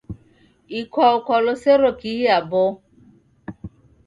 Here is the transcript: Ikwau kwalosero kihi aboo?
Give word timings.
Ikwau 0.79 1.17
kwalosero 1.25 1.89
kihi 1.99 2.25
aboo? 2.37 2.71